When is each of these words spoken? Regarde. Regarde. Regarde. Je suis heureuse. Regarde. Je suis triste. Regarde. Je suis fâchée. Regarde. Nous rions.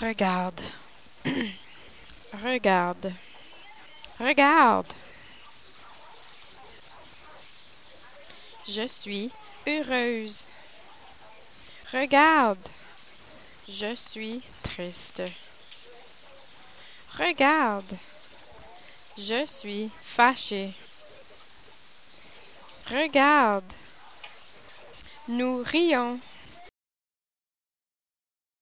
Regarde. 0.00 0.60
Regarde. 2.42 3.12
Regarde. 4.18 4.92
Je 8.66 8.86
suis 8.88 9.30
heureuse. 9.66 10.46
Regarde. 11.92 12.68
Je 13.68 13.94
suis 13.94 14.42
triste. 14.62 15.22
Regarde. 17.18 17.96
Je 19.18 19.44
suis 19.46 19.90
fâchée. 20.02 20.72
Regarde. 22.86 23.72
Nous 25.28 25.62
rions. 25.62 26.18